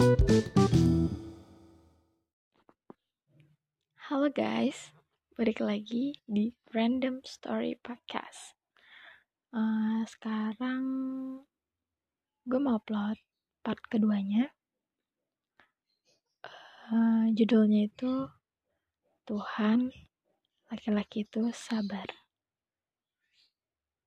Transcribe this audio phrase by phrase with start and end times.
[0.00, 0.16] Halo
[4.32, 4.96] guys,
[5.36, 8.56] balik lagi di Random Story Podcast.
[9.52, 10.80] Uh, sekarang
[12.48, 13.20] gue mau upload
[13.60, 14.56] part keduanya.
[16.88, 18.32] Uh, judulnya itu
[19.28, 19.92] Tuhan,
[20.72, 22.08] laki-laki itu sabar.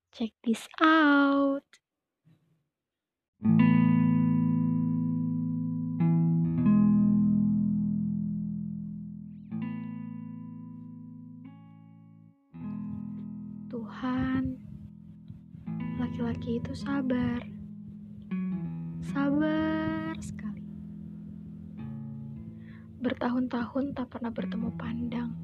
[0.09, 1.61] Check this out.
[13.83, 14.55] Tuhan,
[15.99, 17.43] laki-laki itu sabar.
[19.03, 20.63] Sabar sekali.
[23.03, 25.35] Bertahun-tahun tak pernah bertemu pandang.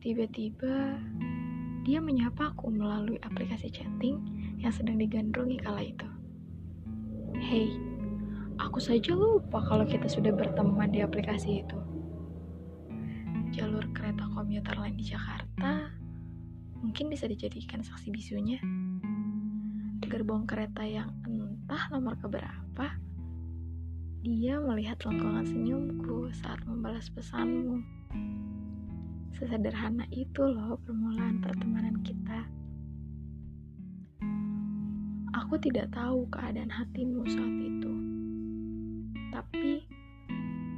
[0.00, 0.96] Tiba-tiba,
[1.84, 4.16] dia menyapa aku melalui aplikasi chatting
[4.56, 6.08] yang sedang digandrungi kala itu.
[7.36, 7.76] Hey,
[8.56, 11.76] aku saja lupa kalau kita sudah berteman di aplikasi itu.
[13.52, 15.99] Jalur kereta komuter lain di Jakarta
[16.80, 18.60] mungkin bisa dijadikan saksi bisunya.
[20.10, 22.98] Gerbong kereta yang entah nomor keberapa,
[24.20, 27.80] dia melihat lengkungan senyumku saat membalas pesanmu.
[29.32, 32.44] Sesederhana itu loh permulaan pertemanan kita.
[35.30, 37.92] Aku tidak tahu keadaan hatimu saat itu.
[39.30, 39.86] Tapi,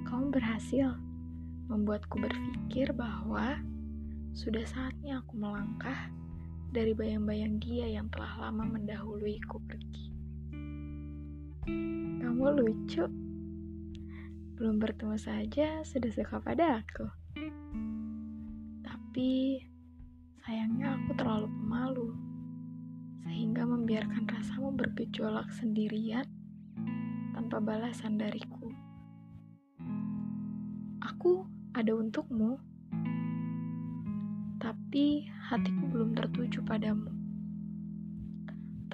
[0.06, 0.92] kamu berhasil
[1.72, 3.58] membuatku berpikir bahwa
[4.32, 6.08] sudah saatnya aku melangkah
[6.72, 10.08] dari bayang-bayang dia yang telah lama mendahuluiku pergi.
[12.24, 13.04] Kamu lucu.
[14.56, 17.04] Belum bertemu saja sudah suka pada aku.
[18.80, 19.60] Tapi
[20.40, 22.08] sayangnya aku terlalu pemalu
[23.28, 26.24] sehingga membiarkan rasamu bergejolak sendirian
[27.36, 28.72] tanpa balasan dariku.
[31.04, 31.44] Aku
[31.76, 32.71] ada untukmu
[34.62, 37.10] tapi hatiku belum tertuju padamu.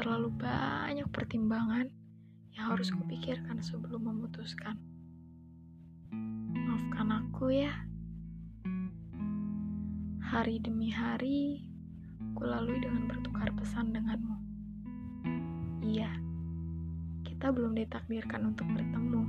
[0.00, 1.92] Terlalu banyak pertimbangan
[2.56, 4.80] yang harus kupikirkan sebelum memutuskan.
[6.56, 7.84] Maafkan aku ya.
[10.24, 11.68] Hari demi hari,
[12.32, 14.36] kulalui dengan bertukar pesan denganmu.
[15.84, 16.16] Iya,
[17.28, 19.20] kita belum ditakdirkan untuk bertemu.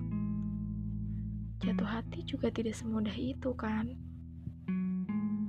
[1.59, 3.91] Jatuh hati juga tidak semudah itu, kan?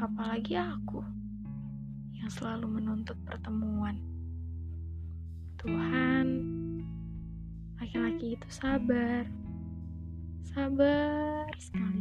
[0.00, 1.04] Apalagi aku
[2.16, 4.00] yang selalu menuntut pertemuan.
[5.60, 6.26] Tuhan,
[7.76, 9.28] laki-laki itu sabar,
[10.40, 12.00] sabar sekali.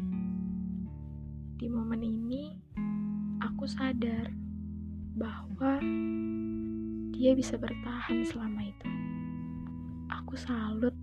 [1.59, 2.55] Di momen ini,
[3.43, 4.31] aku sadar
[5.19, 5.83] bahwa
[7.11, 8.87] dia bisa bertahan selama itu.
[10.07, 10.95] Aku salut